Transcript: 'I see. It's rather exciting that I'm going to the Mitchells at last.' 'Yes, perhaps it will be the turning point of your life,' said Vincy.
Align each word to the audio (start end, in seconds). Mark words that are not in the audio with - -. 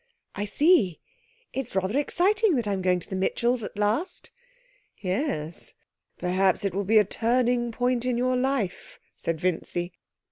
'I 0.33 0.45
see. 0.45 0.99
It's 1.53 1.75
rather 1.75 1.95
exciting 1.95 2.55
that 2.55 2.67
I'm 2.67 2.81
going 2.81 2.99
to 3.01 3.07
the 3.11 3.15
Mitchells 3.15 3.61
at 3.61 3.77
last.' 3.77 4.31
'Yes, 4.97 5.75
perhaps 6.17 6.65
it 6.65 6.73
will 6.73 6.85
be 6.85 6.97
the 6.97 7.05
turning 7.05 7.71
point 7.71 8.05
of 8.05 8.17
your 8.17 8.35
life,' 8.35 8.99
said 9.15 9.39
Vincy. 9.39 9.91